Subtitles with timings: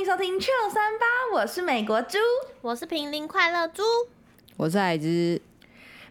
[0.00, 2.16] 迎收听 Chill 三八，我是美国猪，
[2.62, 3.82] 我是平林快乐猪，
[4.56, 5.38] 我是海之。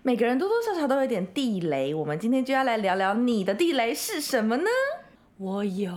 [0.03, 4.69] 每个人多多少少都有点地雷，我们今天就要来聊聊你的地雷是什么呢？
[5.37, 5.91] 我有，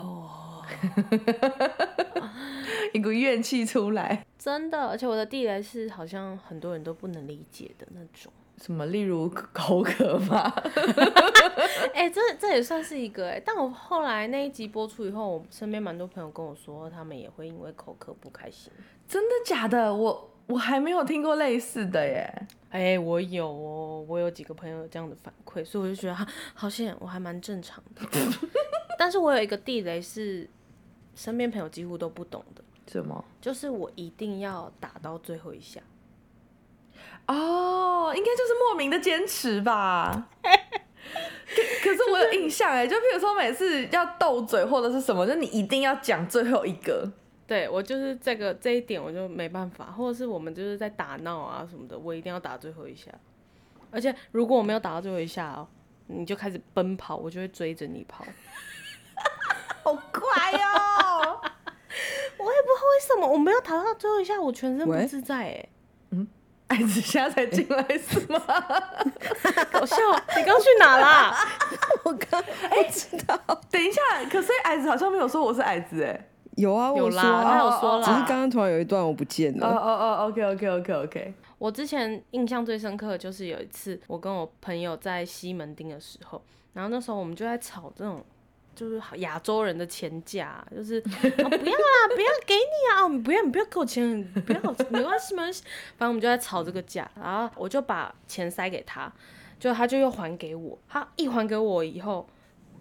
[2.94, 8.32] 一股怨气出来，真的，而且我的地雷是好像很多人都不能理解的那种。
[8.64, 8.86] 什么？
[8.86, 10.52] 例如 口渴吗？
[11.94, 13.42] 哎、欸，这这也算是一个哎、欸。
[13.44, 18.72] 但我后来那一集播出以后，我身边蛮多朋友跟我说，他们也会因为口渴不开心。
[19.08, 19.92] 真的假的？
[19.92, 22.46] 我我还没有听过类似的耶。
[22.70, 28.02] 哎、欸，我有哦，我有几个朋友有这样的反馈，所以我就觉得哈，好险，我还蛮正常的。
[28.96, 30.48] 但是我有一个地雷是
[31.16, 32.62] 身边朋友几乎都不懂的。
[32.86, 33.24] 什么？
[33.40, 35.80] 就是我一定要打到最后一下。
[37.26, 40.28] 哦，应该就是莫名的坚持吧。
[40.42, 47.06] 可可是我有印象哎，就譬如说每次要斗嘴或者是什么，就你一定要讲最后一个。
[47.46, 53.10] 对，我就是这个这一点我就没办法，或者是我们就是在打闹啊什么的，我一定要打最后一下。
[53.90, 55.68] 而且如果我没有打到最后一下哦，
[56.06, 58.24] 你就开始奔跑，我就会追着你跑。
[59.84, 61.38] 好快哦！
[62.38, 65.68] 我也不知道为什么我没有打到最后一下，我全身不自在哎。
[66.72, 66.76] 嗯。
[66.76, 68.40] 孩子现在才进来是吗？
[69.70, 69.96] 搞笑！
[70.36, 71.36] 你刚去哪啦？
[72.04, 72.40] 我刚
[72.70, 73.38] 哎，知道。
[73.70, 76.28] 等一下，可是矮子好像没有说我是矮子哎。
[76.56, 78.04] 有啊，有啦，他有说啦。
[78.04, 79.66] 只是刚刚突然有一段我不见了。
[79.66, 81.34] 哦哦哦，OK OK OK OK。
[81.58, 86.42] 我之前印象最深刻的就是有一次，我跟我朋友在西门町的时候，
[86.74, 88.22] 然后那时候我们就在吵这种。
[88.74, 95.62] 就是亚洲人的钱价，就是、哦、不要啦，不要给你啊，不要，你不要给我钱，不要，没关系，没关系。
[95.96, 99.12] 反正我们就在吵这个价，然后我就把钱塞给他，
[99.60, 102.26] 就他就又还给我，他一还给我以后，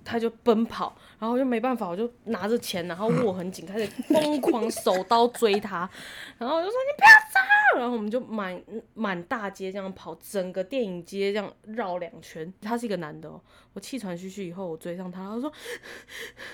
[0.06, 5.89] 他就奔跑，然后我就没办法，我就拿着钱，然后握很紧，开始疯狂手刀追他，
[6.37, 7.39] 然后我就说你不要走，
[7.76, 8.61] 然后我们就满
[8.93, 12.52] 满大街这样跑，整个电影街这样绕两圈。
[12.61, 13.39] 他是一个男的哦。
[13.73, 15.49] 我气喘吁吁以后，我追上他，他说：“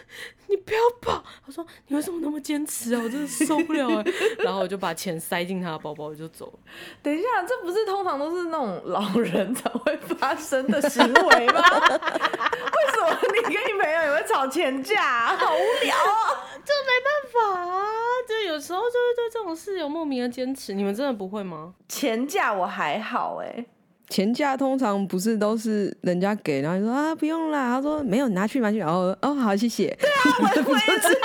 [0.45, 3.01] 你不要跑。”他说：“你为什么那么坚持啊？
[3.03, 3.87] 我真的受不了。
[4.45, 6.59] ”然后我就把钱塞进他的包包，我就走了。
[7.01, 11.61] 等一下，这不是通常都是那种老人才会发生的行为吗？
[11.97, 15.35] 为什么你跟你朋友也会吵钱架啊？
[15.37, 16.45] 好无聊啊！
[16.63, 17.09] 这没办
[17.55, 17.83] 法啊，
[18.27, 20.73] 就有时候就会对这种事有莫名的坚持。
[20.73, 21.73] 你们真的不会吗？
[21.87, 23.65] 钱价我还好哎。
[24.09, 29.87] 钱价通常不是都是人家给，然后你说啊不用啦，他说没有，你拿去拿去，然后哦好谢谢。
[29.99, 30.15] 对啊，
[30.65, 31.19] 我也 是。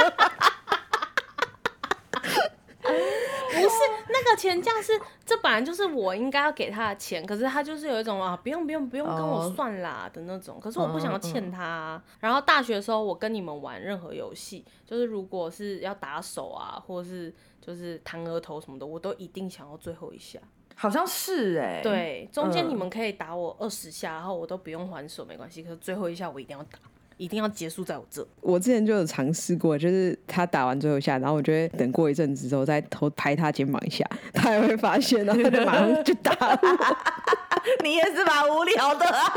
[3.52, 3.76] 不是
[4.24, 4.92] 那个钱价是，
[5.24, 12.02] 这本来就是我应该要给他的钱，可是他就是有一种啊不用不用不用跟我算啦的那种，可是我不想要欠他啊。
[12.20, 20.38] 然后大学的时候我跟你们玩任何游戏，就是如果是要打手啊，或者是就是弹额头什么的，我都一定想要最后一下。
[20.74, 25.62] 好像是哎、欸，对，中间你们可以打我二十下，嗯，然后我都不用还手，没关系。
[25.62, 26.78] 可是最后一下我一定要打，
[27.16, 28.26] 一定要结束在我这。
[28.40, 36.60] 我之前就有尝试过，就是他打完最后一下，然后我就会等过一阵子之后再偷拍他肩膀一下， 他也会发现，然后他就马上就打了。
[37.84, 39.32] 你也是蛮无聊的啊，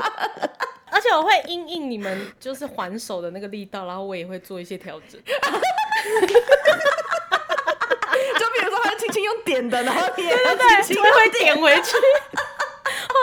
[0.91, 5.21] 而且我会因应你们就是还手的那个力道，然后我也会做一些调整。
[8.37, 11.91] 就比如说，他轻轻用点的，然后点，对对对，轻轻会点回去，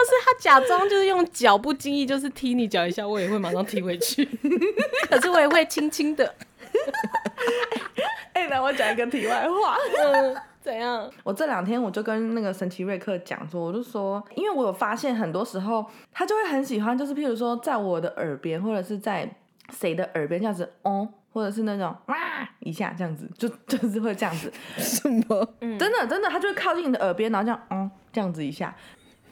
[0.05, 4.25] 是他假装就是用脚不经意就是踢你脚一下，我也会马上踢回去，
[5.11, 6.35] 可是我也会轻轻的。
[8.33, 11.11] 哎、欸，那我讲一个题外话，嗯，怎样？
[11.23, 19.37] 我这两天我就跟那个神奇瑞克讲说，我就说，因为我有发现很多时候他就会很喜欢，就是譬如说在我的耳边，或者是在
[19.71, 21.09] 谁的耳边这样子，哦。
[21.35, 22.15] 或者是那种哇
[22.59, 25.49] 一下这样子，就就是会这样子，什么？
[25.79, 28.77] 真的真的，他就会靠近你的耳边，然后这样嗯这样子一下，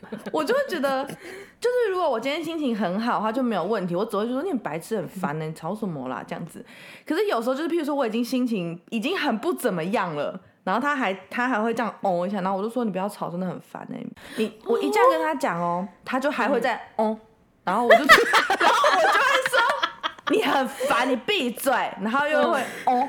[0.32, 6.64] 我就会觉得，就是如果我今天心情很好的话就没有问题，我只会说你很白痴很烦呢，你吵什么啦这样子。
[7.06, 13.96] 可是有时候就是譬如说我已经心情已经很不怎么样了，然后他还他还会这样哦一下，然后我就说你不要吵，真的很烦呢。
[14.36, 17.18] 你我一这样跟他讲哦，他就还会再哦，
[17.64, 19.60] 然后我就 然后我就会说。
[20.32, 23.08] 你很烦，你闭嘴，然后又会哦，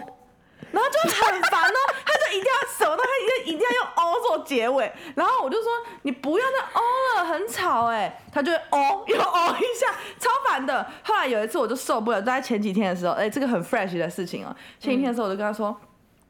[0.71, 5.69] 然后就很烦哦， 他就一定要什么都他一定一定要用哦做结尾，然后我就说
[6.03, 6.81] 你不要再哦
[7.17, 9.87] 了，很吵哎，他就会哦 又哦一下，
[10.19, 10.85] 超烦的。
[11.03, 15.75] 后来有一次我就受不了，在前几天的时候，哎，这个很 fresh 的事情哦，前几天的时候我就跟他说，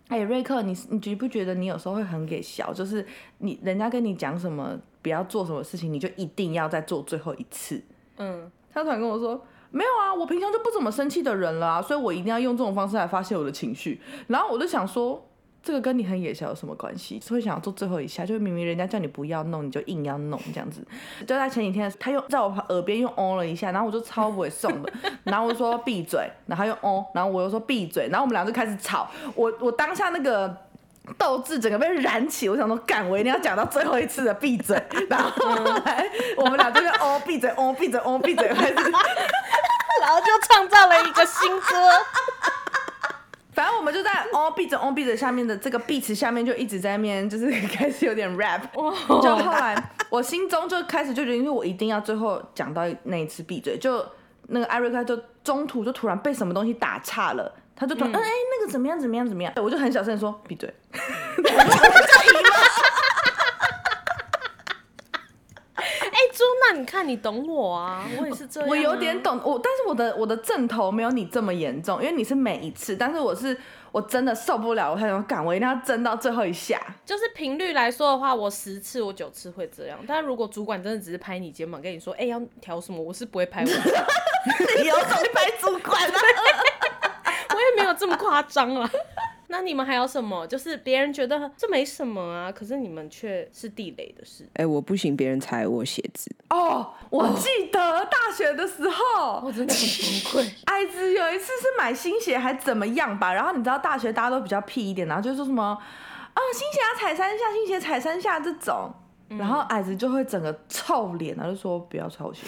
[0.07, 3.05] 哎，瑞克，你你觉不觉得你有时候会很给笑，就是
[3.39, 7.83] 你人家跟你讲什么不要做什么事情，你就一定要再做最后一次。
[8.17, 9.45] 嗯，他突然跟我说。
[9.71, 14.01] 没有啊，我平常就不怎么生气的人了啊，所以我一定要用这种方式来发泄我的情绪。
[14.27, 15.25] 然后我就想说，
[15.63, 17.19] 这个跟你很野小有什么关系？
[17.21, 20.85] 所以想要做最后一下，就明明人家叫你不要弄，你就硬要弄这样子。
[21.25, 24.91] 就在前几天，他又在我耳边又哦了一下，然后我就超不会送的，
[25.23, 29.09] 然后我就说闭嘴，然后又哦，然后我又说闭嘴，然后我们俩就开始吵。
[29.35, 30.53] 我我当下那个
[31.17, 34.81] 斗志整个被燃起，我想说干，我一定要讲到最后一次的闭嘴。
[35.09, 36.05] 然后后来
[36.37, 38.75] 我们俩就在哦闭嘴，哦闭嘴，哦闭嘴，开始，
[40.01, 41.67] 然后就创造了一个新歌。
[43.53, 48.61] 反正我们就在哦闭嘴哦闭嘴下面的这个碧池下面就一直在面，就是开始有点 rap。
[48.73, 49.75] 就后来
[50.09, 54.03] 我心中就开始就觉得，因为我一定要最后讲到那一次闭嘴，就
[54.47, 60.73] 那个艾瑞克就中途就突然被什么东西打岔了，他就突然嗯哎、欸、那个怎么样怎么样怎么样，我就很小声说闭嘴。
[66.71, 68.69] 那你看，你懂我啊，我也是这样、啊。
[68.69, 73.59] 我有点懂我，但是我的我的阵头没有你这么严重，因为你是每一次，但是我是
[73.91, 76.81] 我真的受不了，我才想赶，我一定要争到最后一下。
[77.05, 84.07] 就是频率来说的话，我十次我九次会这样，但如果主管真的只是拍你肩膀跟你说，哎、欸，要调什么，我是不会拍我的。
[84.81, 86.15] 你有种拍主管啊？
[87.53, 88.89] 我也没有这么夸张啊。
[89.51, 90.47] 那你们还有什么？
[90.47, 94.45] 就是别人觉得这没什么啊，可是你们却是地雷的事。
[94.53, 96.33] 哎、欸，我不行，别人踩我鞋子。
[96.49, 100.51] 哦，我记得大学的时候，我真的很崩溃。
[100.65, 108.89] 矮子有一次是买新鞋还怎么样吧，然后你知道大学大家都比较屁一点，然后就说什么啊新鞋要踩三下，新鞋踩三下这种，
[109.29, 112.41] 嗯、然后矮子就会整个臭脸，然后就说不要踩我鞋。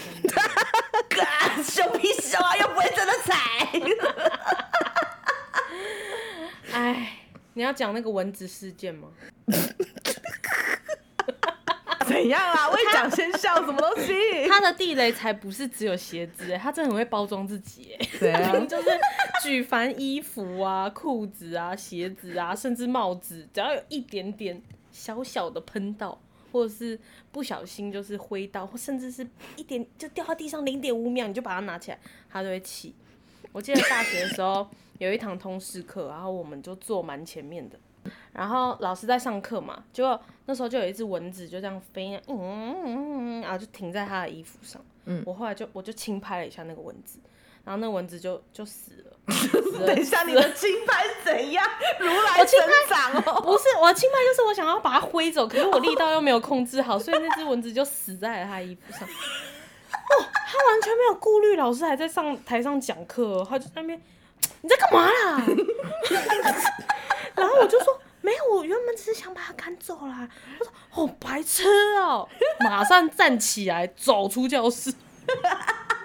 [1.62, 3.38] 羞屁羞啊，又不会真的踩。
[6.74, 7.18] 哎，
[7.54, 9.08] 你要讲那个蚊子事件吗？
[12.06, 12.68] 怎样啊？
[12.70, 14.12] 未讲先笑，什么东西？
[14.48, 18.88] 他的地雷才不是只有鞋子，哎，他真的很会包装自己，哎，对啊， 就是
[19.42, 24.60] 举凡衣服啊、裤子啊、鞋子啊，甚至帽子，只要有一点点
[24.92, 26.20] 小小的喷到，
[26.52, 26.98] 或者是
[27.32, 31.98] 不小心就是挥到，或甚至是一点就掉到地上零点五秒，你就把它拿起来，
[32.30, 32.94] 他就会起。
[33.52, 34.68] 我记得大学的时候。
[34.98, 37.78] 有一堂通识课，然后我们就坐蛮前面的，
[38.32, 47.18] 然后老师在上课嘛，结果那时候就有一只蚊子就这样飞，嗯嗯嗯，然后就停在他的衣服上，嗯，我后来就我就轻拍了一下那个蚊子，
[47.64, 49.12] 然后那个蚊子就就死了。
[49.32, 51.66] 死了等一下，你的轻拍怎样？
[51.98, 52.58] 如来神
[52.88, 53.40] 掌哦？
[53.40, 59.08] 不是，我的轻拍就是我想要把它挥走，可是我力道又没有控制好， 所以那只蚊子就死在了他衣服上。
[59.08, 64.00] 哦，他完全没有顾虑，老师还在上台上讲课，他就在那边。
[64.64, 65.44] 你在干嘛啦？
[67.36, 70.26] 然后我就说没有，我原本只是想把他赶走啦。
[70.58, 71.64] 他说好白痴
[71.98, 72.26] 哦，
[72.60, 74.90] 马上站起来走出教室。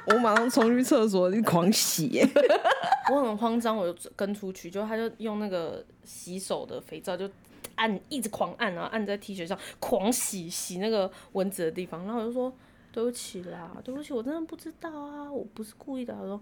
[0.08, 2.22] 我马上冲去厕所狂洗，
[3.14, 7.30] 我很慌张，我就跟出去，就他就用那个洗手的肥皂就
[7.76, 12.04] 按，一直狂按，然后按在 T 恤上狂洗洗那个蚊子的地方。
[12.04, 12.54] 然后我就说
[12.92, 16.14] 对不起啦，对不起，我真的不知道啊，我不是故意的。
[16.14, 16.42] 他说。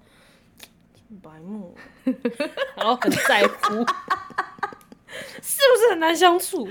[1.16, 1.76] 白目，
[2.76, 3.74] 然后很在乎，
[5.42, 6.68] 是不是很难相处？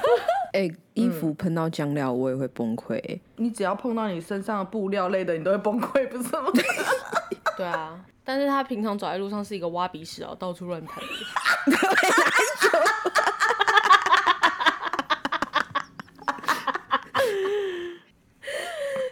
[0.54, 3.20] 哎、欸，衣服喷到酱料，我也会崩溃、欸。
[3.36, 6.50] 你只要碰到你身上的布料类的，你都会崩溃，不是吗？
[7.56, 11.04] 对啊，但是他平常走在路上是一个挖鼻屎啊，到处乱喷。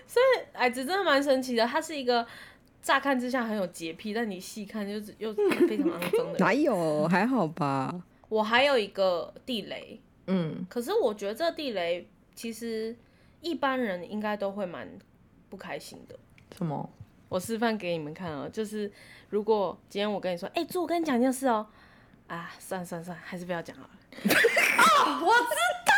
[0.06, 0.24] 所以
[0.54, 2.26] 矮子真的蛮神奇的，他是一个。
[2.82, 5.32] 乍看之下很有洁癖，但你细看就是又
[5.68, 6.38] 非常肮脏的。
[6.40, 7.06] 哪有？
[7.06, 7.94] 还好吧。
[8.28, 12.96] 我还有一个地雷，嗯，可是我觉得这地雷其实
[13.40, 14.88] 一般人应该都会蛮
[15.48, 16.18] 不开心的。
[16.56, 16.90] 什么？
[17.28, 18.90] 我示范给你们看啊，就是
[19.28, 21.66] 如果今天我跟你说，哎、欸，猪，我跟你讲一件事哦，
[22.26, 23.90] 啊，算了算了算了，还是不要讲好了。
[24.26, 25.54] 哦，我知
[25.86, 25.92] 道，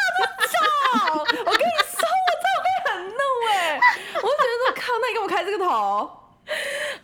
[1.14, 3.80] 我 我跟你说，我真的会很怒哎，
[4.16, 6.23] 我就觉得靠，那你给我开这个头。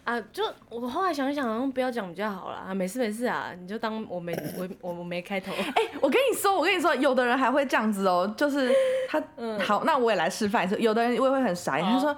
[0.04, 5.52] 啊，就我后来想一想，好像不要讲比较好了啊，没事没事啊，你就当我没我我我没开头。
[5.76, 8.73] 哎、欸，我跟你说，我跟你说，有的人还会这样子哦，就是
[9.09, 10.76] 他，嗯，好，那我也来示范一次。
[10.80, 12.11] 有的人我也会很傻眼，他说，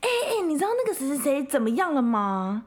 [0.00, 2.64] 哎、欸、哎、欸，你知道那个谁谁谁怎么样了吗？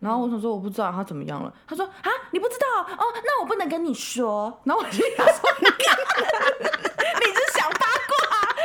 [0.00, 1.52] 然后我想说我不知道他怎么样了。
[1.66, 4.60] 他说啊，你不知道哦，那我不能跟你说。
[4.64, 8.16] 然后我就跟他说，你 你是想八卦，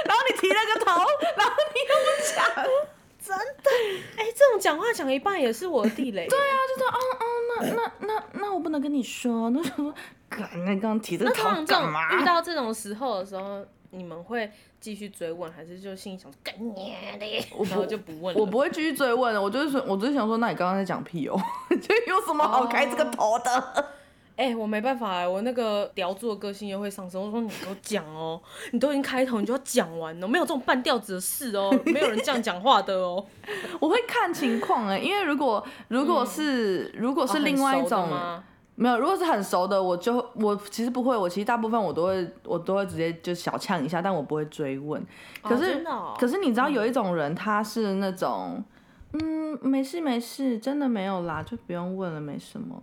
[0.06, 0.92] 然后你提了个头，
[1.38, 2.93] 然后你又不讲。
[3.26, 3.70] 真的，
[4.18, 6.28] 哎、欸，这种讲话讲一半也是我的地雷。
[6.30, 7.26] 对啊，就是哦哦，
[7.62, 9.94] 那那那那我不能跟你说，那什么，
[10.30, 12.20] 那刚刚提这个头干嘛？
[12.20, 14.52] 遇到这种时候的时候，你们会
[14.82, 17.48] 继续追问，还是就心里想干你的？
[17.70, 18.36] 然后就不问。
[18.36, 21.40] 我不会继续追问了，我就是说，我只是想说，那你刚刚在讲屁哦，
[21.70, 23.94] 就有什么好开这个头的？
[24.36, 27.22] 哎、欸，我没办法哎，我那个叼住的个性又会上升。
[27.22, 33.24] 我说你给我讲哦，你都已经开头，你就要讲完哦，没有这种半吊子的事哦，没有人这样讲话的哦。
[33.80, 45.06] 我会看情况哎，因为如果如果是、嗯、如果是另外一种、啊、没有，如果是很熟的，我就我其实不会，我其实大部分我都会我都会直接就小呛一下，但我不会追问。
[45.44, 48.64] 可是、哦哦、可是你知道有一种人，他是那种
[49.12, 52.82] 嗯，没事没事，真的没有啦，就不用问了，没什么。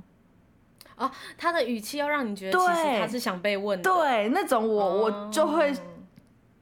[1.00, 5.75] 哦，他的语气要让你觉得其实他是想被问的，对，那种我、哦、我就会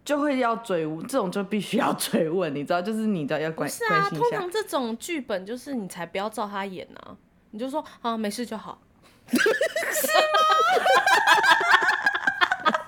[0.04, 3.84] 就会要追问，这种就必须要追问，你知道，就是你知道要关心。
[3.84, 7.16] 是啊，通常这种剧本就是你才不要照他演啊，
[7.50, 8.78] 你就说啊没事就好，
[9.26, 9.42] 是吗？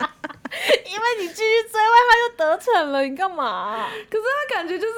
[0.86, 3.90] 因为你继续追问他就得逞了，你干嘛、啊？
[4.08, 4.94] 可是他感觉就是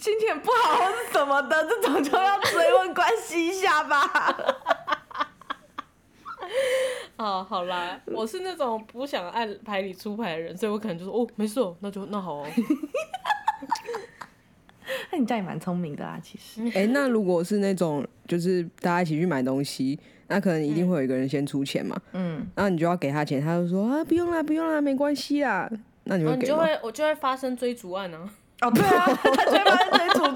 [0.00, 4.36] 心情不好或是什么的，这种就要追问关心一下吧。
[7.16, 12.46] 啊，好啦，我是那种不想按牌理出牌的人，所以我可能就说哦，没事哦，那就那好哦。
[15.10, 16.62] 那你这样也蛮聪明的啊，其实。
[16.68, 19.98] 哎、欸，那如果是那种就是大家一起去买东西，
[20.28, 21.96] 那可能一定会有一个人先出钱嘛。
[22.12, 22.46] 嗯。
[22.54, 25.68] 然后你就要给他钱，他就说啊，不用啦，不用啦，没关系啦。
[26.04, 26.54] 那你会给吗？
[26.54, 28.18] 哦、就会我就会发生追逐案呢、
[28.60, 28.68] 啊。
[28.68, 30.34] 哦，对啊， 他就会发生追逐案。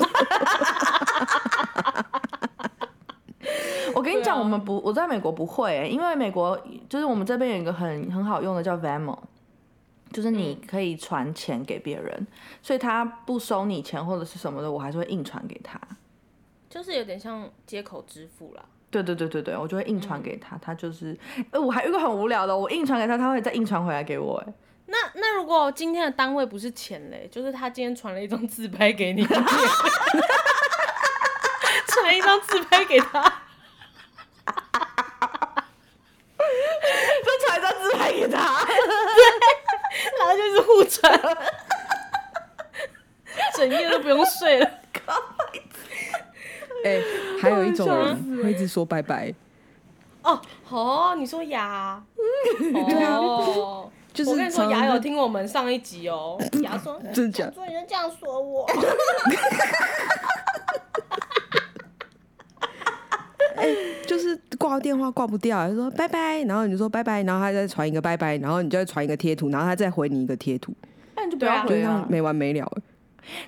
[3.94, 9.16] 我跟你讲，我们不，我在美国不会、欸，因为美国就是我们这边有一个很很好用的叫 Venmo，
[10.12, 12.26] 就是你可以传钱给别人、嗯，
[12.60, 15.80] 所以他不收你钱或者是什么的，我还是会硬传给他，
[16.68, 18.64] 就是有点像接口支付啦。
[18.90, 21.16] 对对对对对，我就会硬传给他，他就是，
[21.52, 24.54] 哎，我还有一个很无聊的，我硬传给他，他会再硬传回来给我、欸，哎，
[24.86, 29.24] 那那如果今天的单位不是钱嘞，就是他今天传了一张自拍给你，
[31.86, 33.32] 传一张自拍给他。
[38.20, 41.20] 给他，对，就是互传，
[43.56, 44.70] 整夜都不用睡了。
[46.84, 47.02] 哎、欸，
[47.40, 49.34] 还有一种人会一直说拜拜。
[50.22, 52.02] 哦，哦，你说牙？
[53.18, 56.38] 哦， 就是我跟你说，牙有听我们上一集哦。
[56.62, 57.50] 牙说，真的假？
[57.54, 58.66] 所以你就这样说我。
[64.06, 70.74] 就是挂电话挂不掉，他说拜拜，然后你就说拜拜，然后他再传一个拜拜，然后你就再传一个贴图，然后他再回你一个贴图，
[71.16, 72.70] 那你就不要回了，没完没了。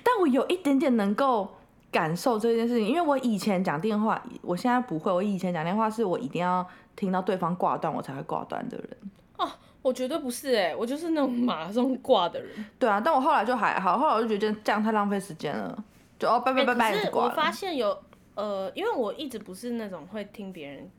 [0.01, 1.47] 但我有一点点能够
[1.91, 5.11] 感受这件事情，因为我以前讲电话，我现在不会。
[5.11, 6.65] 我以前讲电话是我一定要
[6.95, 8.89] 听到对方挂断我才会挂断的人。
[9.37, 9.47] 哦，
[9.83, 12.49] 我绝对不是哎、欸，我就是那种马上挂的人。
[12.79, 15.77] 对啊，但我后来就还好，后来我就觉得这样太浪费时间了，
[16.17, 17.95] 就哦拜拜拜拜，可是我发现有。
[18.35, 20.89] 呃，因为我一直不是那种会听别人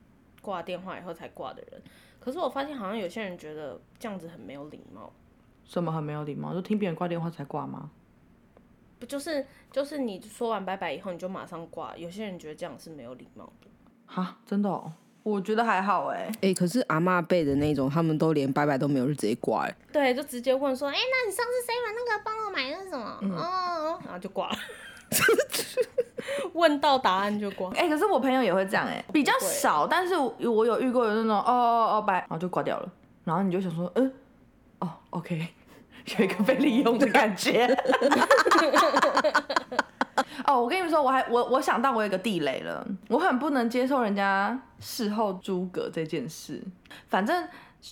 [0.45, 1.83] 挂电话以后才挂的人，
[2.21, 5.11] 可是我发现好像有些人觉得这样子很没有礼貌。
[5.65, 6.53] 什么很没有礼貌？
[6.53, 7.91] 就听别人挂电话才挂吗？
[8.99, 11.97] 不就是就是你说完拜拜以后你就马上挂？
[11.97, 13.69] 有些人觉得这样是没有礼貌的。
[14.07, 14.93] 哈，真的哦？
[15.23, 16.27] 我觉得还好哎。
[16.43, 19.75] 哎、欸，可是阿妈辈的那种，他们都连拜拜都没有，就直接挂哎。
[19.91, 23.19] 对，就直接问说，哎、欸，那你上次谁把那个帮我买的是什么？
[23.23, 24.57] 嗯、哦，然后就挂了。
[26.55, 27.71] 问到答案就挂。
[27.73, 32.89] 哎、欸，可是我朋友也会这样哎、欸，比较少，但是我有遇过有那种哦哦哦拜，然后就挂掉了，
[33.25, 34.13] 然后你就想说，嗯，
[34.79, 35.49] 哦，OK，
[36.19, 37.67] 有一个被利用的感觉。
[40.47, 46.63] 哦，我跟你们说，我还我我想到我有一个地雷了，我很不能接受人家事后诸葛这件事，
[47.09, 47.47] 反正。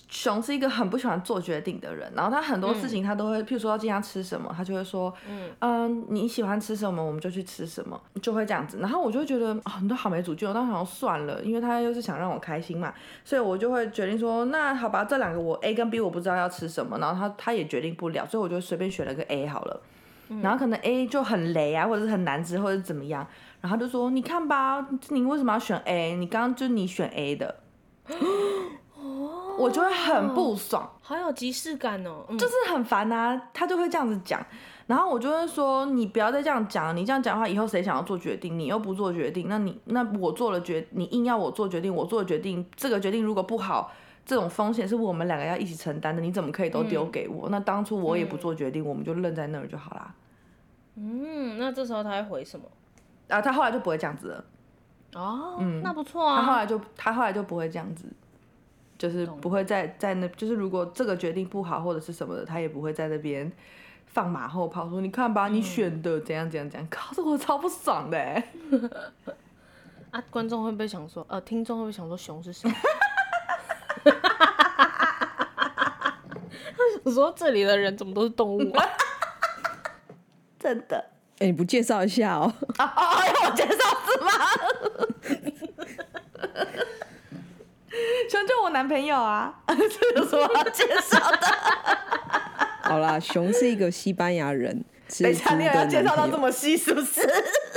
[0.09, 8.79] 熊是一个很不喜欢做决定的人，然后他很多事情他都会，嗯、譬如说要今天吃什么，他就会说，嗯、呃，你喜欢吃什么，我们就去吃什么，就会这样子。
[8.79, 12.91] 然后我就会觉得啊，你都好没主见，我当时想算了，因为他又是想让我开心嘛，
[13.23, 19.81] 所以我就会决定说，那好吧，这两个我 A 跟 B 我不知道要吃什么，然后他他也决定不了，所以我就随便选了个 A 好了。
[20.41, 23.27] 然后可能 A 就很雷啊，或者是很难吃，或者是怎么样，
[23.61, 26.15] 然后他就说，你看吧，你为什么要选 A？
[26.15, 27.57] 你刚刚就你选 A 的。
[29.57, 33.49] 我就会很不爽，好有即视感哦，嗯、就是很烦啊。
[33.53, 34.43] 他就会这样子讲，
[34.87, 43.91] 然后我就会说，你不要再这样讲，你这样讲的话，以后谁想要做决定，你又不做决定，那你那我做了决，你硬要我做决定，我做了决定，这个决定如果不好，
[44.25, 47.49] 这种风险是我们两个要一起承担的，你怎么可以都丢给我？
[47.49, 50.13] 嗯、那当初我也不做决定，嗯、我们就愣在那儿就好啦。
[50.95, 52.65] 嗯，那这时候他会回什么？
[53.27, 54.45] 啊，他后来就不会这样子了。
[55.15, 56.41] 哦，嗯，那不错啊。
[56.41, 58.05] 他后来就他后来就不会这样子。
[59.03, 63.51] 就是不会在在那就是如果这个决定不好或者是什么的他也不会在那边
[64.05, 66.87] 放马后炮说你看吧你选的怎样怎样怎样。
[66.89, 68.41] 搞得我超不爽的
[70.31, 72.71] 观众会不会想说呃听众会不会想说熊是谁？
[77.03, 78.85] 我说这里的人怎么都是动物啊？
[80.57, 81.09] 真的。
[81.39, 82.53] 哎你不介绍一下哦。
[82.79, 82.85] 要
[83.49, 83.75] 我介绍
[84.07, 84.31] 是吗？
[88.29, 91.37] 熊就我男朋友啊，这有什么要介绍的？
[92.81, 94.83] 好啦，熊是一个西班牙人。
[95.19, 97.21] 等一下，你要介绍到这么细，是不是？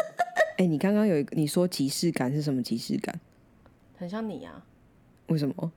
[0.56, 3.20] 哎、欸，你刚刚有一个你说即视感是什么即视感？
[3.98, 4.64] 很像你啊？
[5.26, 5.72] 为什么？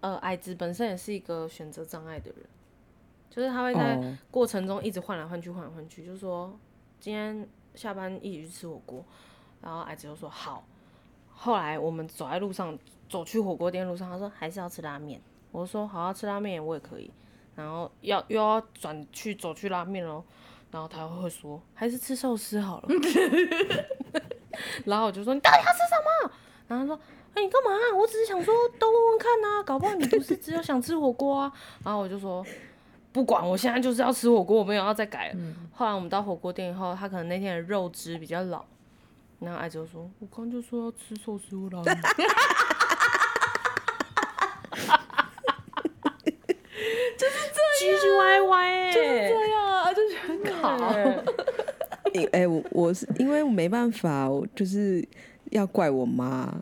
[0.00, 2.44] 呃，矮子本身也是一个选择障碍的人，
[3.30, 6.04] 就是他会在过程中一直换来换去，换来换去。
[6.04, 6.58] 就是说，
[6.98, 9.04] 今天下班一起去吃火锅，
[9.62, 10.66] 然后矮子就说好。
[11.32, 12.76] 后来我们走在路上，
[13.08, 15.20] 走去火锅店路上，他说还是要吃拉面。
[15.52, 17.10] 我说好，要吃拉面我也可以。
[17.54, 20.24] 然后要又要转去走去拉面喽。
[20.70, 22.88] 然后他会说，还是吃寿司好了。
[24.84, 26.32] 然后我就说，你到底要吃什么？
[26.66, 27.00] 然后他说，
[27.34, 27.70] 哎、欸，你干嘛？
[27.96, 31.52] 我只是想说都问问看呐、啊，搞不好你不是只有想吃火锅啊。
[31.84, 32.44] 然后我就说，
[33.12, 35.34] 不管，我现在就是要吃火锅，我没有要再改了。
[35.36, 38.64] 嗯、后来我们到火锅店以后，他可能那天的肉汁比较老，
[39.38, 42.02] 然后艾哲说，我刚就说要吃寿司或拉面。
[47.16, 49.54] 就是这样，唧唧歪歪、欸，就是这样。
[50.84, 50.94] 好，
[52.14, 55.06] 哎、欸，我我是因为我没办法，我就是
[55.50, 56.52] 要怪我妈，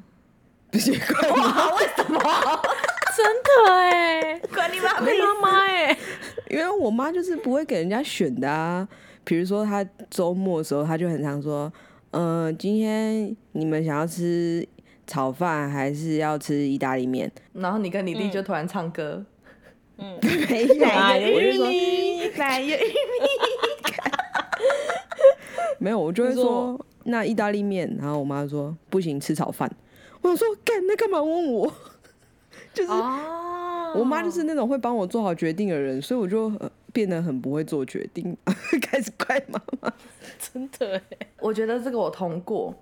[0.71, 2.21] 不是怪我妈，为什么？
[3.15, 5.97] 真的哎、欸， 怪你妈，怪妈妈哎，
[6.49, 8.89] 因为我妈就是不会给人家选的啊。
[9.25, 11.71] 比如说她周末的时候，她就很常说，
[12.13, 14.67] 嗯、呃，今天你们想要吃
[15.07, 17.31] 炒饭还是要吃意大利面？
[17.53, 19.23] 然后你跟你弟就突然唱歌，
[19.99, 21.67] 嗯，没有，我就说
[22.39, 23.52] 奶油玉米。
[25.83, 29.69] 没有，我就会说那意大利面，然后我妈说不行，吃炒饭。
[30.21, 31.73] 我想说干那干嘛问我？
[32.73, 32.93] 就是
[33.95, 36.53] 我妈就是那种会帮我做好决定的人，所以我就
[36.93, 38.37] 变得很不会做决定，
[38.81, 39.93] 开始怪妈妈。
[40.39, 41.03] 真的耶，
[41.41, 42.73] 我觉得这个我通过，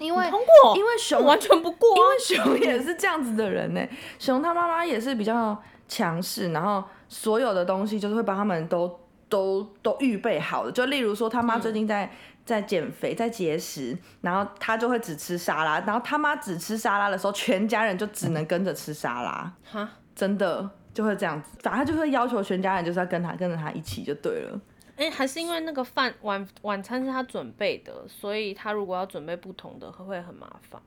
[0.00, 3.80] 因为通过，因为熊完全不过，因为熊也是这样子的人呢。
[4.18, 5.56] 熊他妈妈也是比较
[5.88, 10.70] 强势，然后所有的东西就是会帮他们都都都预备好的。
[10.70, 12.10] 就例如说他妈最近在。
[12.44, 24.60] 在减肥，在节食，然后他就会只吃沙拉，然后他妈只吃沙拉的时候，全家人就只能跟着吃沙拉， 哈，真的就会这样子，反正他就会要求全家人就是要跟他跟着他一起就对了。
[24.96, 30.80] 哎、欸，还是因为那个饭晚晚餐是他准备的，所以他如果要准备不同的，会很麻烦。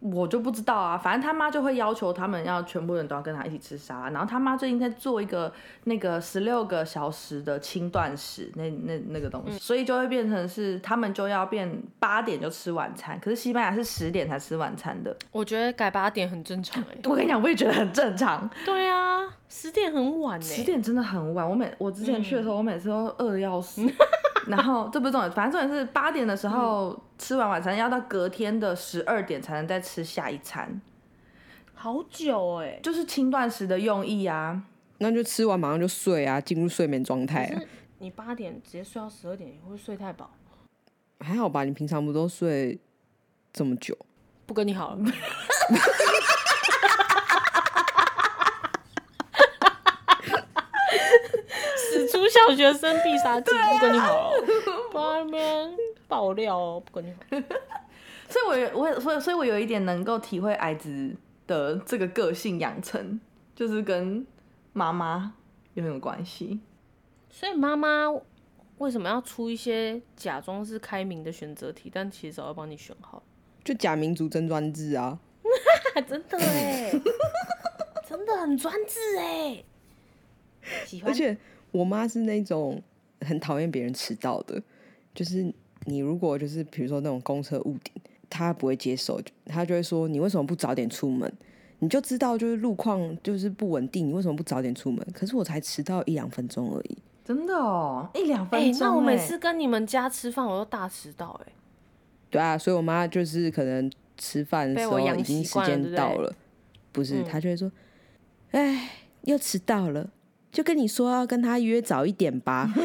[0.00, 5.52] 我就不知道啊，反正他妈就会要求他们要全部人都要跟他一起吃沙拉，然后他妈最近在做一个
[5.84, 15.14] 那个十六个小时的轻断食，那那那个东西，嗯、所以就会变成是他们就要变八点就吃晚餐，可是西班牙是十点才吃晚餐的。
[15.32, 18.48] 我觉得改八点很正常哎、欸，我跟你讲，我也觉得很正常。
[18.64, 21.48] 对啊，十点很晚哎、欸，十点真的很晚。
[21.48, 23.82] 我每我之前去的时候，嗯、我每次都饿的要死。
[24.46, 30.80] 然后这不是重点，反正重点是八点的时候吃完晚餐，要到隔天的十二点才能再吃下一餐，
[31.74, 34.62] 好久哎、欸，就是轻断食的用意啊。
[34.98, 37.60] 那就吃完马上就睡啊，进入睡眠状态啊。
[37.98, 40.30] 你八点直接睡到十二点，你会不会睡太饱？
[41.20, 42.78] 还好吧，你平常不都睡
[43.52, 43.96] 这么久？
[44.46, 45.04] 不跟你好了。
[52.48, 54.44] 小学生必杀技，不跟你好了，
[54.92, 55.76] 外面
[56.08, 57.18] 爆料哦，不跟你好。
[58.28, 61.14] 所以我有，我所以，所以我有一点能够体会矮子
[61.46, 63.20] 的这个个性养成，
[63.54, 64.24] 就是跟
[64.72, 65.34] 妈妈
[65.74, 66.60] 有没有关系？
[67.28, 68.06] 所以妈妈
[68.78, 73.22] 为什么要出一些假装是开明的选择题，但其实早要帮你选好？
[73.64, 75.18] 就假民族真专制啊！
[76.08, 76.90] 真的哎，
[78.08, 79.64] 真的很专制哎，
[80.86, 81.36] 喜欢而且。
[81.72, 82.82] 我妈是那种
[83.20, 84.62] 很讨厌别人迟到的，
[85.14, 85.52] 就是
[85.84, 87.94] 你如果就是比如说那种公车误点，
[88.28, 91.32] 她不会接受，她就会说，你为什么不早点出门？
[91.82, 95.06] 你就知道就是路况就是不稳定，你为什么不早点出门？
[95.14, 98.78] 可是我才迟到一两分钟而已，真的哦，一两分钟、欸。
[98.80, 101.52] 那我每次跟你们家吃饭，我都大迟到哎。
[102.28, 106.34] 对啊，所以我妈就是可能吃饭的时候已经时间到了，
[106.92, 107.72] 不是，她就会说，
[108.50, 108.90] 哎，
[109.22, 110.10] 又迟到了。
[110.52, 112.68] 就跟你说要跟他约早一点吧。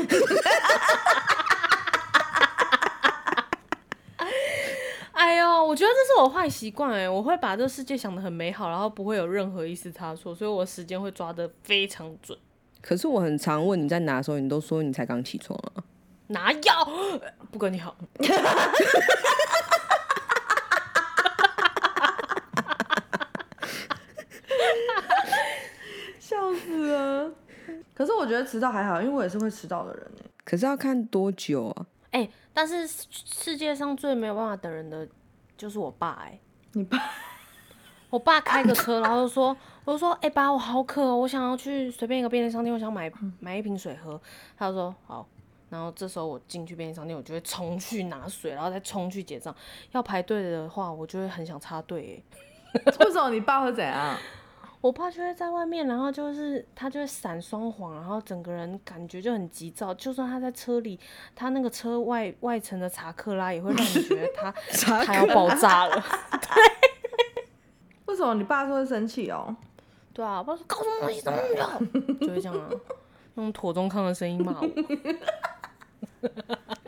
[5.14, 12.38] 哎呦，我觉得这是我坏习惯哎，我会把这个世界想得很美好，然后不会有任何一丝差错，所以我时间会抓得非常准。
[12.82, 15.84] 可是我很常问你在哪的时候，你都说你才刚起床啊。
[16.28, 16.60] 哪有？
[17.52, 17.96] 不跟你好。
[26.20, 27.32] 笑死了。
[27.96, 30.24] 可是我觉觉得迟到还好，因为我也是会迟到的人呢。
[30.44, 31.86] 可是要看多久啊？
[32.12, 35.08] 哎、欸，但是世界上最没有办法等人的
[35.58, 36.42] 就是我爸哎、欸。
[36.74, 37.00] 你爸？
[38.10, 39.56] 我爸开个车，然后就说，
[39.86, 44.22] 我就说，哎、欸、爸，我好渴哦，我想要去随便一个便利商店，我想买买一瓶水喝。
[44.58, 45.26] 他就说好，
[45.70, 49.56] 然后这时候我进去便利商店，我就会冲去拿水，然后再冲去结账。
[49.92, 52.24] 要排队的话，我就会很想插队
[52.76, 52.84] 哎。
[53.00, 54.18] 为什么你爸会怎样？
[54.86, 59.92] 我爸就会在外面，然后就是他就会闪双黄，然后整个人感觉就很急躁。
[59.96, 61.00] 就算他在车里，
[61.34, 64.52] 他那个车外外层的查克拉也会让你觉得他
[65.04, 65.96] 他要爆炸了。
[66.30, 66.64] 对，
[68.06, 69.56] 为什么你爸说会生气哦？
[70.14, 71.68] 对啊，我爸说搞什么东西怎么那么久，
[72.28, 72.70] 就会这样啊，
[73.38, 74.70] 用妥中康的声音骂我。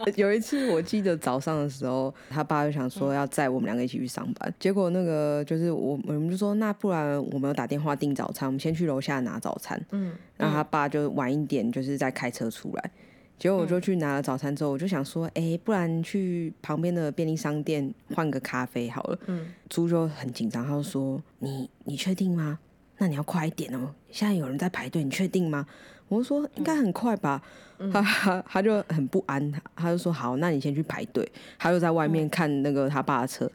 [0.16, 4.50] 有一次，我记得早上的时候，他爸就想说要载我们两个一起去上班。
[4.50, 9.80] 嗯、结果那个就是我，我们就说那不然我们有打电话订早餐，我们先去楼下拿早餐。
[9.92, 12.92] 嗯，然后他爸就晚一点，就是再开车出来。
[13.40, 19.20] 结果我就去拿了早餐之后，我就想说，哎、欸，不然去旁边的便利商店换个咖啡好了。
[19.28, 22.58] 嗯，猪就很紧张，他就说：“你你确定吗？
[22.98, 25.68] 那你要快一点哦，现在有人在排队，你确定吗？”
[26.08, 27.42] 我就说应该很快吧，
[27.80, 31.30] 嗯、他他他就很不安，他就说好，那你先去排队。
[31.60, 33.50] 他就在外面看那个他爸的车，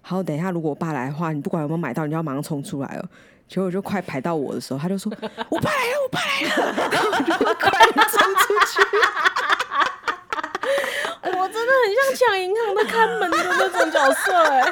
[0.00, 3.04] 好，等一下如果我爸来的话，你不管有没有买到，你就要马上冲出来哦。
[3.48, 5.10] 结果我就快排到我的时候，他就说
[5.50, 7.70] 我爸来了，我爸来了，然后我就快
[8.08, 8.82] 冲出去。
[11.24, 14.62] 我真的很像抢银行的看门的那种角色哎，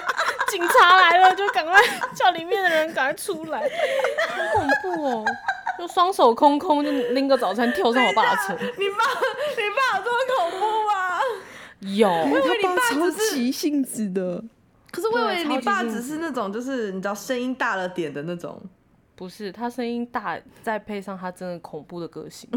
[0.49, 1.83] 警察来了就赶快
[2.15, 3.61] 叫里面的人赶快出来，
[4.29, 5.25] 好恐怖哦。
[5.79, 8.55] 就双手空空，就拎个早餐跳上我爸的车。
[8.79, 8.97] 你爸，
[9.57, 11.21] 你爸有这么恐怖吗？
[11.81, 14.43] 有，因为他爸超急性子的。
[14.91, 18.61] 可是我以为你爸只是那种，就是你知道声音大了点的那种。
[19.15, 22.49] 不是，他声音大，再配上他真的恐怖的个性。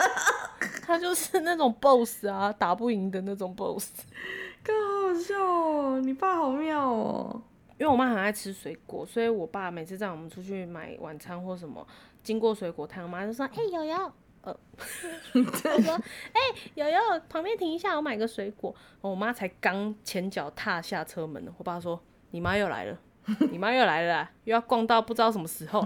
[0.86, 3.90] 他就是那种 boss 啊，打不赢的那种 boss。
[4.64, 4.74] 更
[5.14, 7.42] 好笑哦，你爸好妙哦。
[7.78, 11.86] 因为我妈很爱吃水果，所以我爸每次在我们出去买晚餐或什么。
[12.22, 14.54] 经过水果摊，我妈就说：“哎、欸，瑶瑶，呃，
[15.34, 15.94] 我说，
[16.32, 22.00] 哎、欸，瑶瑶，旁边停一下，我买个水果。”我妈才刚前脚踏下车门呢，我爸说
[22.32, 22.98] ：“你妈又来了，
[23.50, 25.80] 你妈又来了，又要逛到不知道什么时候。”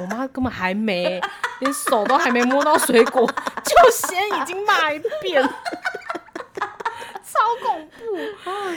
[0.00, 1.20] 我妈根本还没，
[1.60, 3.26] 连手都还没摸到水果，
[3.64, 5.42] 就先已经骂一遍，
[7.22, 8.00] 超恐怖。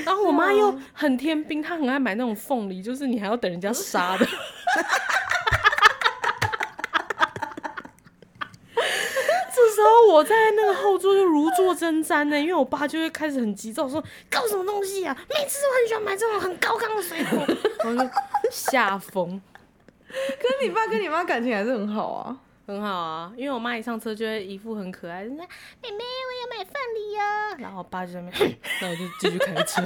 [0.05, 4.25] 然后我妈又很天兵，她很爱买那种凤梨，就是你还要等人家杀的。
[9.75, 13.99] 然后我在那个后座就如坐针毡呢，因为我爸就会开始很急躁说
[14.29, 15.17] ：“搞什么东西啊？
[15.27, 17.43] 每次都很喜欢买这种很高档的水果。”
[17.83, 18.11] 然后就
[18.51, 19.41] 吓疯。
[20.07, 25.43] 可是你爸跟你妈感情还是很好啊，很好啊，因为我妈一上车就会一副很可爱，人家
[25.81, 29.81] 妹妹我要买凤梨呀，然后我爸就在那边， 那我就继续开车。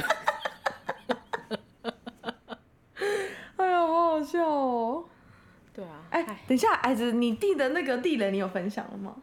[3.55, 5.05] 哎呀，好好笑哦。
[5.73, 6.03] 对啊。
[6.09, 9.15] 哎，等一下，矮子，你弟的那个地雷你有分享了吗？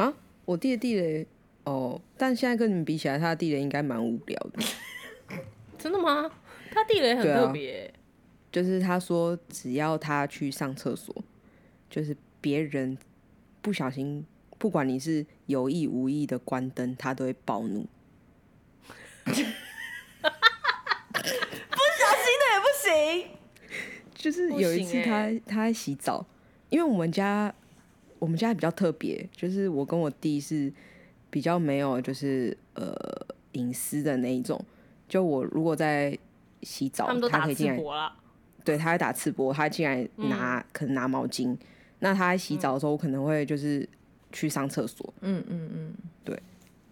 [0.00, 0.14] 啊，
[0.46, 1.26] 我弟的地雷
[1.64, 4.62] 哦，但现在跟你们比起来，他的地雷应该蛮无聊的。
[5.78, 6.30] 真的吗？
[6.70, 7.92] 他地雷很特别，啊，
[8.50, 11.14] 就是他说只要他去上厕所，
[11.90, 12.96] 就是别人
[13.60, 14.24] 不小心，
[14.58, 17.86] 不管你是有意无意的关灯，他都会暴怒。
[19.24, 19.52] 不小心
[22.40, 23.30] 的也不行。
[24.14, 26.26] 就是有一次他他在洗澡，
[26.70, 27.54] 因为我们家。
[28.20, 30.72] 我们家比较特别，就是我跟我弟是
[31.28, 32.94] 比较没有就是呃
[33.52, 34.64] 隐私的那一种。
[35.08, 36.16] 就我如果在
[36.62, 38.12] 洗澡，他，他可以进来，
[38.62, 41.56] 对，他会打赤膊，他进来拿、嗯、可能拿毛巾。
[41.98, 43.88] 那他在洗澡的时候，我可能会就是
[44.30, 45.12] 去上厕所。
[45.22, 46.40] 嗯嗯嗯，对，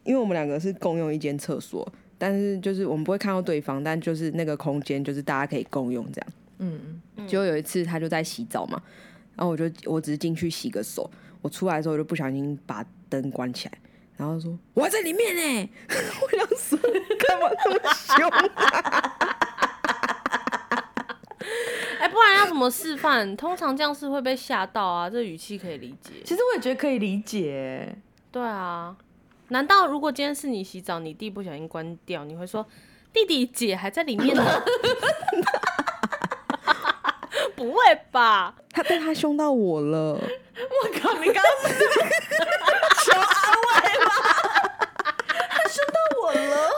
[0.03, 1.87] 因为我们两个是共用一间厕所，
[2.19, 6.31] 但是就是我们不会看到对方，但就是那个空间就是大家可以共用这样。
[6.59, 8.83] 嗯嗯，就有一次他就在洗澡嘛。
[9.39, 11.09] 然后我就我只是进去洗个手，
[11.41, 13.79] 我出来的时候我就不小心把灯关起来，
[14.17, 15.71] 然后说我还在里面呢，
[16.21, 19.15] 我想说干嘛这么凶啊？
[22.01, 23.37] 哎、欸，不然要怎么示范？
[23.37, 26.15] 通常这样是会被吓到啊，这语气可以理解。
[26.25, 27.97] 其实我也觉得可以理解。
[28.33, 28.97] 对啊，
[29.49, 32.67] 难道如果今天是你洗澡，你弟不小心关掉，你会说
[33.13, 34.43] 弟弟姐还在里面呢？
[38.73, 40.15] 他但他凶到我了！
[40.15, 40.21] 我
[41.01, 41.79] 靠，你刚刚是
[43.05, 43.25] 求安
[43.65, 43.69] 慰
[44.05, 44.11] 吗？
[45.49, 46.71] 他凶到我了！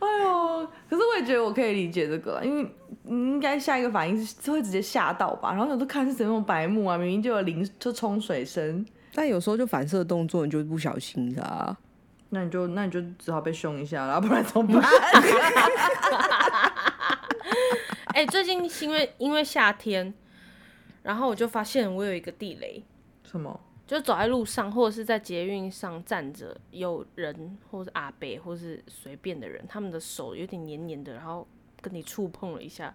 [0.00, 2.62] 哎呦，可是我也觉得我可以理解这个，因为
[3.04, 5.50] 你应该下一个反应是会直接吓到吧？
[5.50, 8.84] 然后想说看是谁那么白目啊，明明就有淋就冲水声。
[9.14, 11.76] 但有时候就反射动作，你就不小心的啊。
[12.30, 14.90] 那你就那你就只好被凶一下了，不然怎么办？
[18.22, 20.14] 哎、欸，最近是因为因为夏天，
[21.02, 22.80] 然后我就发现我有一个地雷。
[23.24, 23.58] 什么？
[23.84, 31.44] 就走在路上或者是在捷运上站着，有人或者阿伯或是随便的人，他们的手有点黏黏的，然后
[31.80, 32.94] 跟你触碰了一下，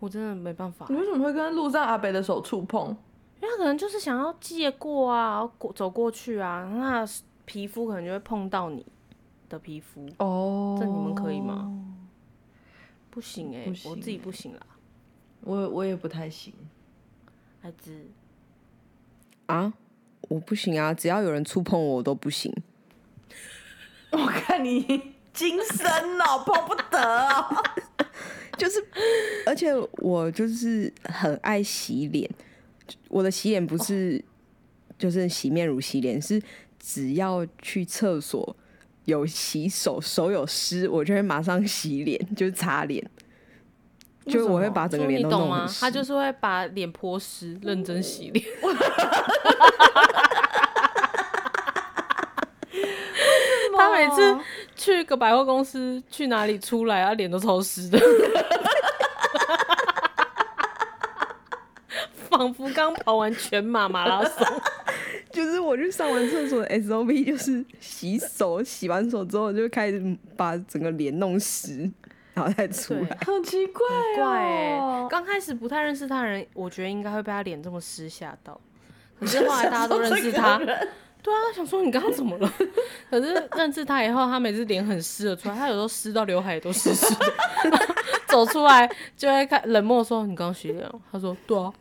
[0.00, 0.86] 我真的没办法。
[0.88, 2.88] 你为什么会跟路上阿伯的手触碰？
[3.40, 7.06] 因为他可能就是想要借过啊，过走过去啊，那
[7.44, 8.84] 皮肤可能就会碰到你
[9.48, 10.04] 的皮肤。
[10.18, 11.75] 哦，这你们可以吗？
[13.16, 14.60] 不行哎、我自己不行啦。
[15.40, 16.52] 我我也不太行。
[17.62, 17.90] 孩子
[19.46, 19.72] 啊。
[20.28, 20.92] 我不行啊！
[20.92, 22.52] 只要有人触碰我，我都不行。
[24.12, 24.82] 我看你
[25.32, 25.86] 精深
[26.20, 27.64] 哦，碰不得哦。
[28.58, 28.84] 就是，
[29.46, 32.28] 而且我就是很爱洗脸。
[33.08, 34.22] 我的洗脸不是
[34.98, 36.42] 就是洗面乳洗脸，是
[36.78, 38.54] 只要去厕所
[39.06, 43.04] 有洗手，手有湿，我就会马上洗脸，就是擦脸。
[44.26, 45.44] 就我会把整个脸都弄湿。
[45.44, 45.66] 你懂吗？
[45.80, 48.44] 他就是会把脸泼湿，认真洗脸。
[53.78, 54.38] 他每次
[54.74, 57.98] 去个百货公司，去哪里出来啊，脸都超湿的，
[62.28, 64.44] 仿佛刚跑完全马马拉松。
[65.36, 71.90] 就是我去上完厕所的 SOP，就是洗手，洗完手之后就开始把整个脸弄湿。
[72.32, 74.16] 然后再出来，好奇怪哦！
[74.16, 78.60] 怪哎，刚开始不太认识他的人，我觉得应该会被他脸这么湿吓到。
[79.18, 82.52] 可是后来大家都认识他，对啊，想说你刚刚怎么了？
[83.10, 87.26] 可是认识他以后，他每次脸很湿的出来，他有时候湿到刘海也都湿湿的，
[88.28, 91.72] 走出来就会看冷漠说：“你刚刚洗脸？”他说：“对啊。”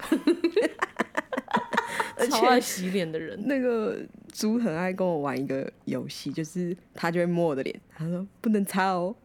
[2.29, 3.97] 超爱洗脸的人， 那个
[4.33, 9.15] 猪很爱跟我玩一个游戏，就是他就会摸我的脸，他说不能擦哦。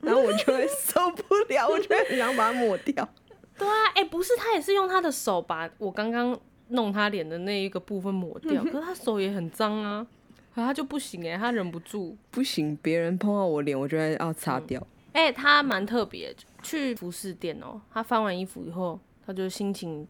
[0.00, 3.06] 然后我就会 受不了，我就会很想把它抹掉。
[3.58, 10.06] 对啊，哎、欸，不是，他也是用他的手把我刚刚弄他脸的那一个部分抹掉，可是他手也很脏啊，
[10.54, 14.80] 可他就不行哎、欸，他忍不住，不行，别人碰到我脸，我就会要擦掉。
[15.12, 20.08] 哎、嗯欸，他蛮特别，去服饰店哦、喔，他翻完衣服以后，他就心情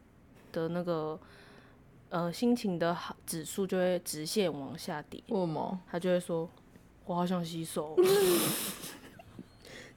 [0.52, 1.18] 的那个
[2.10, 5.20] 呃心情的好指数就会直线往下跌。
[5.28, 5.80] 为什么？
[5.90, 6.48] 他就会说，
[7.06, 7.96] 我好想洗手。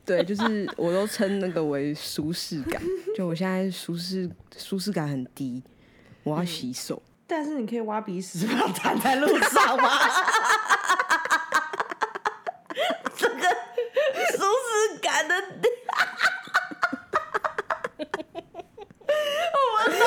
[0.05, 2.81] 对，就是我都称那个为舒适感。
[3.15, 5.63] 就我现在舒适舒适感很低，
[6.23, 7.01] 我要洗手。
[7.05, 9.89] 嗯、但是你可以挖鼻屎，不要躺在路上吗？
[13.15, 13.41] 这个
[14.31, 15.69] 舒适感的低。
[19.55, 19.97] 我操哎！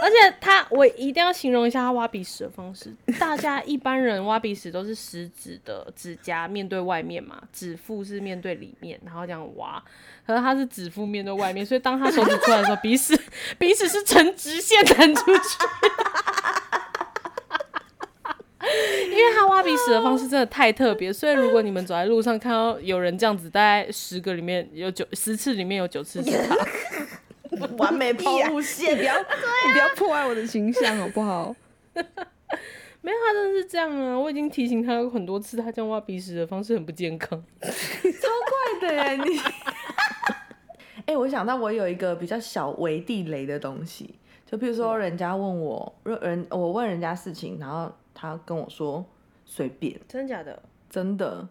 [0.00, 2.94] 而且他，我一定要形容一下他挖鼻屎的方式。
[3.18, 9.82] 大家一般人挖鼻屎都是食指的指甲面对外面嘛，指腹是面对里面，然后这样挖。
[10.26, 13.18] 可是他是指腹面对外面，所以当他手指出来的时候，鼻屎
[13.58, 15.58] 鼻屎是呈直线弹出去。
[19.10, 26.54] 因为他挖鼻屎的方式真的太特别，所以如果你们走在路上看到有人这样子，大概十个里面有九十次里面有九次是他。
[27.76, 31.54] 完美抛物线，不要，你不要破坏我的形象好不好？
[33.00, 34.18] 没有，他真的是这样啊！
[34.18, 37.68] 我已经提醒他有很多次，他这样挖鼻屎的方式很不健康，超
[38.80, 39.16] 怪的耶！
[39.16, 39.38] 你，
[40.98, 49.04] 哎、欸，我想到我有一个比较小微地雷的东西，就比如说人家问我，人我问人家事情，然后他跟我说
[49.46, 50.60] 随便，真的假的？
[50.90, 51.48] 真的，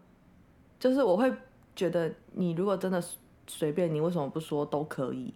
[0.80, 1.32] 就是我会
[1.76, 3.02] 觉得你如果真的
[3.48, 5.34] 随便，你为什么不说都可以？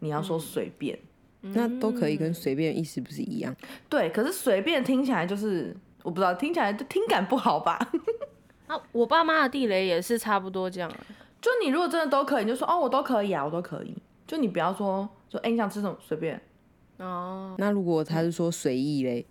[0.00, 0.98] 你要说随便，
[1.42, 3.54] 嗯，那都可以跟随便意思不是一样？
[3.88, 7.78] 对，可是随便听起来就是我不知道，听起来就听感不好吧？
[8.66, 10.90] 啊，我爸妈的地雷也是差不多这样。
[11.40, 13.96] 就你如果真的都可以，你就说哦，我都可以啊，我都可以。
[14.26, 16.40] 就你不要说说，哎、欸，你想吃什么随便。
[16.98, 19.26] 哦，那如果他是说随意嘞？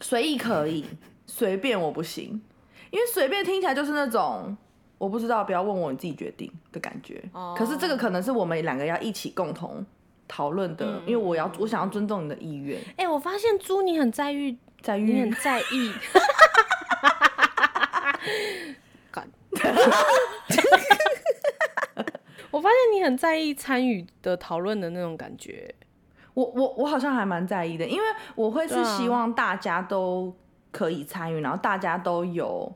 [0.00, 0.84] 随意可以，
[1.26, 2.40] 随便我不行，
[2.90, 4.56] 因为随便听起来就是那种
[4.96, 7.22] 我不知道，不要问我，你自己决定的感觉。
[7.32, 9.84] 哦，可是这个可能是我们两个要一起共同。
[10.28, 12.78] 讨论的，因为我要我想要尊重你的意愿。
[12.90, 15.64] 哎、欸，我发现猪你很在意，在意，你很在意。
[22.50, 25.74] 我发现你很在意参与的讨论的那种感觉。
[26.34, 30.34] 我我我好像还蛮在意的，因为我会是希望大家都
[30.70, 32.72] 可以参与，然后大家都有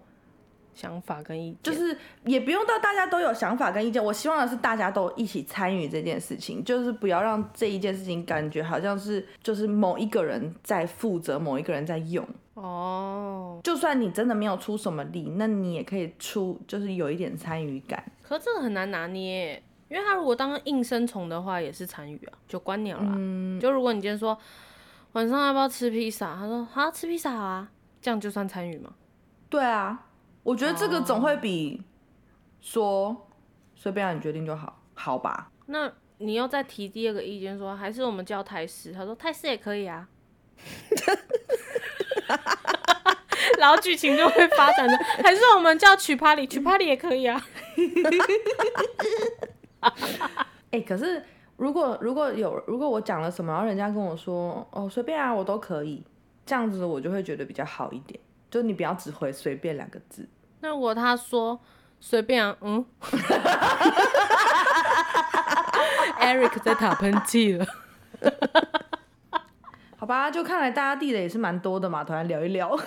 [0.75, 4.03] 想法跟意见，就是也不用到大家都有想法跟意见。
[4.03, 12.27] 我希望的是大家都一起参与这件事情，就是不要让这一件事情感觉好像是就是某一个人在负责，某一个人在用。
[12.55, 18.05] 哦，就算你真的没有出什么力，那你也可以出，就是有一点参与感。
[18.23, 23.13] 可是这个很难拿捏，因为他如果当应声虫的话，也是参与啊，就观鸟了。
[23.17, 24.37] 嗯，就如果你今天说
[25.13, 27.71] 晚上要不要吃披萨，他说好吃披萨啊，
[28.03, 28.93] 这样就算参与吗？
[29.49, 30.09] 对啊。
[30.43, 31.83] 我觉得这个总会比
[32.61, 33.29] 说
[33.75, 35.51] 随便让你决定就好，好吧？
[35.67, 38.93] 那你又再提第二个意见说，还是我们叫泰式？
[38.93, 40.09] 他说泰式也可以啊。
[43.59, 47.41] 然后剧情就会发展的，还是我们叫曲帕里，曲帕里也可以啊。
[50.71, 51.23] 哎、欸，可是
[51.57, 56.03] 如果如果有如果我讲了什么，然后人家跟我说哦随便啊，我都可以，
[56.45, 58.19] 这样子我就会觉得比较好一点。
[58.53, 60.29] 就你不要只回随便两个字。
[60.61, 61.59] 那如果他说
[61.99, 62.85] 随便啊，嗯
[66.21, 67.67] ，Eric 在打喷嚏了。
[69.97, 72.79] 好吧，就看来大家地雷也是蛮多的嘛，突然聊一聊。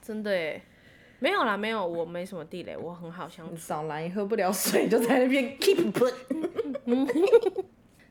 [0.00, 0.62] 真的耶，
[1.18, 3.56] 没有啦，没有，我没什么地雷，我很好相处。
[3.56, 6.14] 少来喝不了水就在那边 keep put。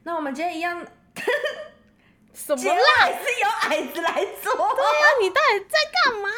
[0.04, 0.86] 那我们今天一样。
[2.38, 2.80] 什么啦？
[3.00, 4.54] 还是由矮子来做？
[4.54, 6.30] 对啊，你到底在干嘛？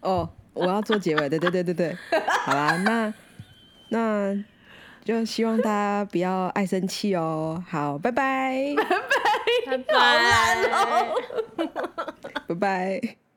[0.00, 1.96] 哦，我要做结尾，对对对对对。
[2.44, 3.12] 好啦，那
[3.88, 4.34] 那
[5.04, 7.62] 就希望大家不要爱生气哦。
[7.68, 11.66] 好，拜拜，拜拜，拜拜，
[12.46, 13.27] 拜拜。